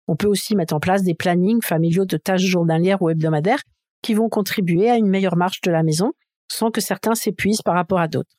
on 0.09 0.17
peut 0.17 0.27
aussi 0.27 0.57
mettre 0.57 0.75
en 0.75 0.81
place 0.81 1.03
des 1.03 1.15
plannings 1.15 1.63
familiaux 1.63 2.05
de 2.05 2.17
tâches 2.17 2.45
journalières 2.45 3.03
ou 3.03 3.11
hebdomadaires 3.11 3.63
qui 4.03 4.15
vont 4.15 4.29
contribuer 4.29 4.91
à 4.91 4.97
une 4.97 5.09
meilleure 5.09 5.37
marche 5.37 5.61
de 5.63 5.71
la 5.71 5.83
maison 5.83 6.13
sans 6.51 6.71
que 6.71 6.81
certains 6.81 7.15
s'épuisent 7.15 7.63
par 7.63 7.75
rapport 7.75 7.99
à 7.99 8.09
d'autres. 8.09 8.31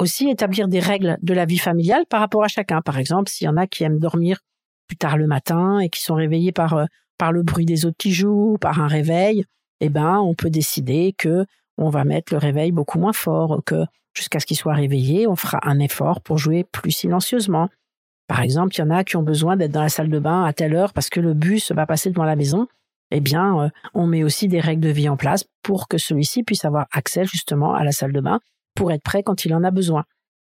Aussi 0.00 0.28
établir 0.28 0.68
des 0.68 0.80
règles 0.80 1.18
de 1.22 1.34
la 1.34 1.44
vie 1.44 1.58
familiale 1.58 2.04
par 2.08 2.20
rapport 2.20 2.44
à 2.44 2.48
chacun. 2.48 2.80
Par 2.80 2.98
exemple, 2.98 3.30
s'il 3.30 3.46
y 3.46 3.48
en 3.48 3.56
a 3.56 3.66
qui 3.66 3.84
aiment 3.84 3.98
dormir 3.98 4.40
plus 4.86 4.96
tard 4.96 5.16
le 5.16 5.26
matin 5.26 5.78
et 5.78 5.88
qui 5.88 6.02
sont 6.02 6.14
réveillés 6.14 6.52
par, 6.52 6.74
euh, 6.74 6.84
par 7.18 7.32
le 7.32 7.42
bruit 7.42 7.64
des 7.64 7.86
autres 7.86 7.96
qui 7.98 8.12
jouent, 8.12 8.58
par 8.60 8.80
un 8.80 8.86
réveil, 8.86 9.44
eh 9.80 9.88
ben, 9.88 10.18
on 10.18 10.34
peut 10.34 10.50
décider 10.50 11.14
que 11.16 11.44
on 11.76 11.88
va 11.88 12.04
mettre 12.04 12.32
le 12.32 12.38
réveil 12.38 12.70
beaucoup 12.70 12.98
moins 12.98 13.12
fort, 13.12 13.62
que 13.66 13.84
jusqu'à 14.14 14.38
ce 14.38 14.46
qu'il 14.46 14.56
soit 14.56 14.74
réveillé, 14.74 15.26
on 15.26 15.36
fera 15.36 15.58
un 15.62 15.80
effort 15.80 16.20
pour 16.20 16.38
jouer 16.38 16.64
plus 16.64 16.92
silencieusement. 16.92 17.68
Par 18.26 18.40
exemple, 18.40 18.74
il 18.74 18.78
y 18.78 18.82
en 18.82 18.90
a 18.90 19.04
qui 19.04 19.16
ont 19.16 19.22
besoin 19.22 19.56
d'être 19.56 19.72
dans 19.72 19.82
la 19.82 19.88
salle 19.88 20.08
de 20.08 20.18
bain 20.18 20.44
à 20.44 20.52
telle 20.52 20.74
heure 20.74 20.92
parce 20.92 21.10
que 21.10 21.20
le 21.20 21.34
bus 21.34 21.72
va 21.72 21.86
passer 21.86 22.10
devant 22.10 22.24
la 22.24 22.36
maison. 22.36 22.66
Eh 23.10 23.20
bien, 23.20 23.60
euh, 23.60 23.68
on 23.92 24.06
met 24.06 24.24
aussi 24.24 24.48
des 24.48 24.60
règles 24.60 24.82
de 24.82 24.88
vie 24.88 25.08
en 25.08 25.16
place 25.16 25.44
pour 25.62 25.88
que 25.88 25.98
celui-ci 25.98 26.42
puisse 26.42 26.64
avoir 26.64 26.86
accès 26.90 27.24
justement 27.26 27.74
à 27.74 27.84
la 27.84 27.92
salle 27.92 28.12
de 28.12 28.20
bain 28.20 28.40
pour 28.74 28.92
être 28.92 29.02
prêt 29.02 29.22
quand 29.22 29.44
il 29.44 29.54
en 29.54 29.62
a 29.62 29.70
besoin. 29.70 30.04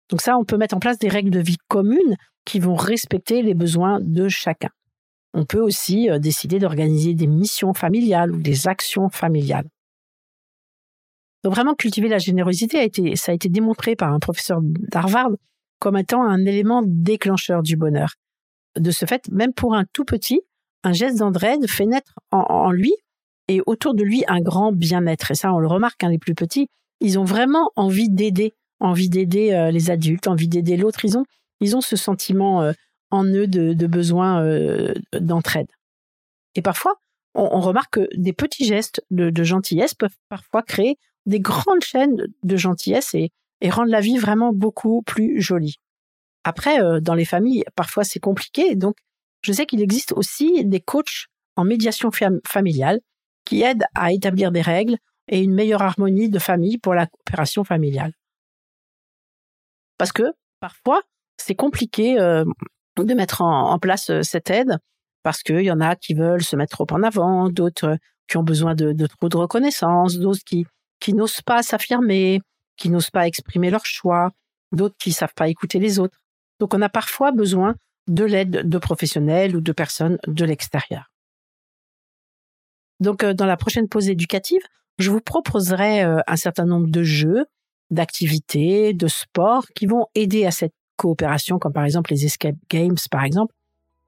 Donc 0.09 0.21
ça, 0.21 0.37
on 0.37 0.43
peut 0.43 0.57
mettre 0.57 0.75
en 0.75 0.79
place 0.79 0.99
des 0.99 1.07
règles 1.07 1.31
de 1.31 1.39
vie 1.39 1.57
communes 1.69 2.17
qui 2.45 2.59
vont 2.59 2.75
respecter 2.75 3.41
les 3.41 3.53
besoins 3.53 3.99
de 4.01 4.27
chacun. 4.27 4.69
On 5.33 5.45
peut 5.45 5.61
aussi 5.61 6.09
euh, 6.09 6.19
décider 6.19 6.59
d'organiser 6.59 7.13
des 7.13 7.27
missions 7.27 7.73
familiales 7.73 8.31
ou 8.31 8.41
des 8.41 8.67
actions 8.67 9.09
familiales. 9.09 9.67
Donc 11.43 11.53
vraiment 11.53 11.73
cultiver 11.73 12.09
la 12.09 12.19
générosité 12.19 12.77
a 12.77 12.83
été, 12.83 13.15
ça 13.15 13.31
a 13.31 13.35
été 13.35 13.49
démontré 13.49 13.95
par 13.95 14.11
un 14.13 14.19
professeur 14.19 14.59
d'Harvard 14.61 15.31
comme 15.81 15.97
étant 15.97 16.23
un 16.23 16.45
élément 16.45 16.83
déclencheur 16.85 17.63
du 17.63 17.75
bonheur. 17.75 18.13
De 18.79 18.91
ce 18.91 19.05
fait, 19.05 19.27
même 19.31 19.51
pour 19.51 19.73
un 19.73 19.83
tout 19.91 20.05
petit, 20.05 20.41
un 20.83 20.93
geste 20.93 21.17
d'entraide 21.17 21.67
fait 21.67 21.87
naître 21.87 22.13
en, 22.29 22.71
lui 22.71 22.93
et 23.47 23.61
autour 23.65 23.95
de 23.95 24.03
lui 24.03 24.23
un 24.27 24.41
grand 24.41 24.71
bien-être. 24.71 25.31
Et 25.31 25.35
ça, 25.35 25.51
on 25.51 25.59
le 25.59 25.67
remarque, 25.67 26.03
hein, 26.03 26.09
les 26.09 26.19
plus 26.19 26.35
petits, 26.35 26.67
ils 26.99 27.17
ont 27.17 27.23
vraiment 27.23 27.71
envie 27.75 28.09
d'aider, 28.09 28.53
envie 28.79 29.09
d'aider 29.09 29.53
euh, 29.53 29.71
les 29.71 29.89
adultes, 29.89 30.27
envie 30.27 30.47
d'aider 30.47 30.77
l'autre. 30.77 31.03
Ils 31.03 31.17
ont, 31.17 31.25
ils 31.59 31.75
ont 31.75 31.81
ce 31.81 31.95
sentiment 31.95 32.61
euh, 32.61 32.73
en 33.09 33.25
eux 33.25 33.47
de, 33.47 33.87
besoin 33.87 34.43
euh, 34.43 34.93
d'entraide. 35.19 35.67
Et 36.53 36.61
parfois, 36.61 37.01
on, 37.33 37.59
remarque 37.59 37.93
que 37.93 38.07
des 38.15 38.33
petits 38.33 38.65
gestes 38.65 39.03
de, 39.09 39.31
de, 39.31 39.43
gentillesse 39.43 39.95
peuvent 39.95 40.15
parfois 40.29 40.61
créer 40.61 40.97
des 41.25 41.39
grandes 41.39 41.81
chaînes 41.81 42.27
de 42.43 42.55
gentillesse 42.55 43.15
et, 43.15 43.31
et 43.61 43.69
rendre 43.69 43.89
la 43.91 44.01
vie 44.01 44.17
vraiment 44.17 44.51
beaucoup 44.53 45.01
plus 45.03 45.41
jolie. 45.41 45.75
Après, 46.43 46.81
euh, 46.81 46.99
dans 46.99 47.13
les 47.13 47.25
familles, 47.25 47.63
parfois 47.75 48.03
c'est 48.03 48.19
compliqué, 48.19 48.75
donc 48.75 48.95
je 49.43 49.53
sais 49.53 49.65
qu'il 49.65 49.81
existe 49.81 50.11
aussi 50.11 50.65
des 50.65 50.81
coachs 50.81 51.27
en 51.55 51.63
médiation 51.63 52.09
familiale 52.45 52.99
qui 53.45 53.61
aident 53.61 53.85
à 53.95 54.11
établir 54.11 54.51
des 54.51 54.61
règles 54.61 54.97
et 55.27 55.41
une 55.41 55.53
meilleure 55.53 55.81
harmonie 55.81 56.29
de 56.29 56.39
famille 56.39 56.77
pour 56.77 56.93
la 56.93 57.07
coopération 57.07 57.63
familiale. 57.63 58.13
Parce 59.97 60.11
que 60.11 60.33
parfois, 60.59 61.01
c'est 61.37 61.55
compliqué 61.55 62.19
euh, 62.19 62.43
de 62.97 63.13
mettre 63.13 63.41
en, 63.41 63.77
place 63.79 64.09
euh, 64.09 64.21
cette 64.23 64.49
aide 64.49 64.77
parce 65.23 65.43
qu'il 65.43 65.61
y 65.61 65.71
en 65.71 65.79
a 65.79 65.95
qui 65.95 66.13
veulent 66.13 66.43
se 66.43 66.55
mettre 66.55 66.77
trop 66.77 66.95
en 66.95 67.03
avant, 67.03 67.49
d'autres 67.49 67.97
qui 68.27 68.37
ont 68.37 68.43
besoin 68.43 68.73
de, 68.73 68.93
de 68.93 69.07
trop 69.07 69.29
de 69.29 69.37
reconnaissance, 69.37 70.17
d'autres 70.17 70.43
qui, 70.45 70.65
qui 70.99 71.13
n'osent 71.13 71.41
pas 71.41 71.61
s'affirmer, 71.61 72.41
qui 72.81 72.89
n'osent 72.89 73.11
pas 73.11 73.27
exprimer 73.27 73.69
leur 73.69 73.85
choix, 73.85 74.31
d'autres 74.71 74.95
qui 74.97 75.11
savent 75.11 75.35
pas 75.35 75.49
écouter 75.49 75.77
les 75.77 75.99
autres. 75.99 76.17
Donc 76.59 76.73
on 76.73 76.81
a 76.81 76.89
parfois 76.89 77.31
besoin 77.31 77.75
de 78.07 78.23
l'aide 78.23 78.67
de 78.67 78.77
professionnels 78.79 79.55
ou 79.55 79.61
de 79.61 79.71
personnes 79.71 80.17
de 80.25 80.45
l'extérieur. 80.45 81.11
Donc 82.99 83.23
euh, 83.23 83.35
dans 83.35 83.45
la 83.45 83.55
prochaine 83.55 83.87
pause 83.87 84.09
éducative, 84.09 84.61
je 84.97 85.11
vous 85.11 85.21
proposerai 85.21 86.03
euh, 86.03 86.21
un 86.25 86.35
certain 86.35 86.65
nombre 86.65 86.89
de 86.89 87.03
jeux, 87.03 87.45
d'activités, 87.91 88.93
de 88.93 89.07
sports 89.07 89.67
qui 89.75 89.85
vont 89.85 90.07
aider 90.15 90.47
à 90.47 90.51
cette 90.51 90.73
coopération, 90.97 91.59
comme 91.59 91.73
par 91.73 91.85
exemple 91.85 92.11
les 92.11 92.25
escape 92.25 92.55
games 92.67 92.97
par 93.11 93.23
exemple. 93.23 93.53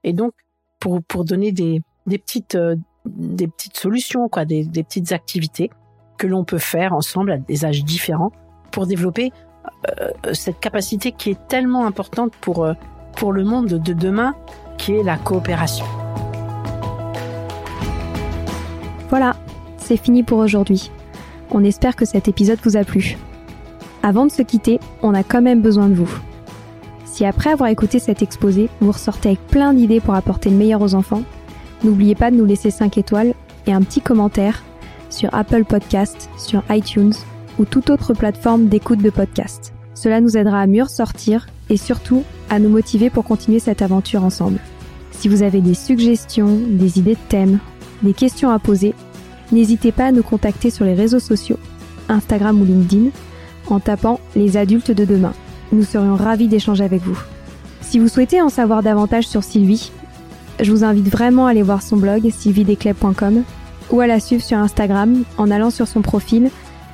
Et 0.03 0.13
donc 0.13 0.33
pour, 0.79 1.03
pour 1.03 1.25
donner 1.25 1.51
des, 1.51 1.79
des 2.07 2.17
petites 2.17 2.55
euh, 2.55 2.75
des 3.05 3.47
petites 3.47 3.77
solutions, 3.77 4.29
quoi, 4.29 4.45
des, 4.45 4.65
des 4.65 4.83
petites 4.83 5.11
activités 5.11 5.69
que 6.17 6.25
l'on 6.25 6.43
peut 6.43 6.57
faire 6.57 6.93
ensemble 6.93 7.33
à 7.33 7.37
des 7.37 7.65
âges 7.65 7.83
différents 7.83 8.31
pour 8.73 8.87
développer 8.87 9.31
euh, 9.99 10.09
cette 10.33 10.59
capacité 10.59 11.13
qui 11.13 11.29
est 11.29 11.47
tellement 11.47 11.85
importante 11.85 12.33
pour, 12.41 12.65
euh, 12.65 12.73
pour 13.15 13.31
le 13.31 13.45
monde 13.45 13.67
de 13.67 13.93
demain, 13.93 14.35
qui 14.77 14.93
est 14.93 15.03
la 15.03 15.15
coopération. 15.15 15.85
Voilà, 19.09 19.35
c'est 19.77 19.95
fini 19.95 20.23
pour 20.23 20.39
aujourd'hui. 20.39 20.91
On 21.51 21.63
espère 21.63 21.95
que 21.95 22.03
cet 22.03 22.27
épisode 22.27 22.59
vous 22.63 22.75
a 22.75 22.83
plu. 22.83 23.15
Avant 24.01 24.25
de 24.25 24.31
se 24.31 24.41
quitter, 24.41 24.79
on 25.01 25.13
a 25.13 25.23
quand 25.23 25.41
même 25.41 25.61
besoin 25.61 25.87
de 25.87 25.93
vous. 25.93 26.11
Si 27.05 27.25
après 27.25 27.51
avoir 27.51 27.69
écouté 27.69 27.99
cet 27.99 28.23
exposé, 28.23 28.69
vous 28.81 28.91
ressortez 28.91 29.29
avec 29.29 29.47
plein 29.47 29.73
d'idées 29.73 30.01
pour 30.01 30.15
apporter 30.15 30.49
le 30.49 30.57
meilleur 30.57 30.81
aux 30.81 30.95
enfants, 30.95 31.21
n'oubliez 31.83 32.15
pas 32.15 32.31
de 32.31 32.35
nous 32.35 32.45
laisser 32.45 32.71
5 32.71 32.97
étoiles 32.97 33.35
et 33.67 33.71
un 33.71 33.81
petit 33.83 34.01
commentaire 34.01 34.63
sur 35.11 35.31
Apple 35.33 35.63
Podcast, 35.63 36.27
sur 36.37 36.63
iTunes 36.71 37.13
ou 37.59 37.65
toute 37.65 37.89
autre 37.89 38.13
plateforme 38.13 38.67
d'écoute 38.67 39.01
de 39.01 39.09
podcast. 39.09 39.73
Cela 39.93 40.21
nous 40.21 40.37
aidera 40.37 40.61
à 40.61 40.67
mieux 40.67 40.83
ressortir 40.83 41.47
et 41.69 41.77
surtout 41.77 42.23
à 42.49 42.59
nous 42.59 42.69
motiver 42.69 43.09
pour 43.09 43.23
continuer 43.23 43.59
cette 43.59 43.81
aventure 43.81 44.23
ensemble. 44.23 44.59
Si 45.11 45.27
vous 45.27 45.43
avez 45.43 45.61
des 45.61 45.75
suggestions, 45.75 46.59
des 46.67 46.99
idées 46.99 47.13
de 47.13 47.29
thèmes, 47.29 47.59
des 48.01 48.13
questions 48.13 48.49
à 48.49 48.59
poser, 48.59 48.93
n'hésitez 49.51 49.91
pas 49.91 50.07
à 50.07 50.11
nous 50.11 50.23
contacter 50.23 50.69
sur 50.69 50.85
les 50.85 50.95
réseaux 50.95 51.19
sociaux, 51.19 51.59
Instagram 52.09 52.59
ou 52.61 52.65
LinkedIn, 52.65 53.09
en 53.67 53.79
tapant 53.79 54.19
les 54.35 54.57
adultes 54.57 54.91
de 54.91 55.05
demain. 55.05 55.33
Nous 55.71 55.83
serions 55.83 56.15
ravis 56.15 56.47
d'échanger 56.47 56.83
avec 56.83 57.01
vous. 57.03 57.17
Si 57.81 57.99
vous 57.99 58.07
souhaitez 58.07 58.41
en 58.41 58.49
savoir 58.49 58.83
davantage 58.83 59.27
sur 59.27 59.43
Sylvie, 59.43 59.91
je 60.59 60.71
vous 60.71 60.83
invite 60.83 61.09
vraiment 61.09 61.47
à 61.47 61.51
aller 61.51 61.61
voir 61.61 61.81
son 61.81 61.97
blog 61.97 62.29
sylvidescleb.com 62.29 63.43
ou 63.91 63.99
à 64.01 64.07
la 64.07 64.19
suivre 64.19 64.43
sur 64.43 64.57
Instagram 64.57 65.23
en 65.37 65.51
allant 65.51 65.69
sur 65.69 65.87
son 65.87 66.01
profil 66.01 66.49